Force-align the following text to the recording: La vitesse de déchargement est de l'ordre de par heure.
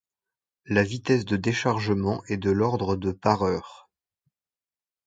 La 0.65 0.81
vitesse 0.81 1.25
de 1.25 1.37
déchargement 1.37 2.23
est 2.25 2.37
de 2.37 2.49
l'ordre 2.49 2.95
de 2.95 3.11
par 3.11 3.43
heure. 3.43 3.87